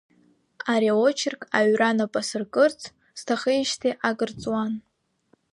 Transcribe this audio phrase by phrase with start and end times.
[0.73, 2.79] Ари аочерк аҩра напы асыркырц
[3.19, 4.73] сҭахижьҭеи акыр ҵуан.